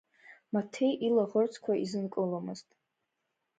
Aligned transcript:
Маҭеи 0.53 0.93
илаӷырӡқәа 1.07 1.73
изынкыломызт. 1.83 2.67